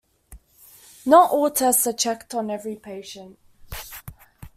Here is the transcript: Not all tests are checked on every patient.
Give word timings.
Not 1.05 1.29
all 1.29 1.51
tests 1.51 1.85
are 1.85 1.93
checked 1.93 2.33
on 2.33 2.49
every 2.49 2.75
patient. 2.75 3.37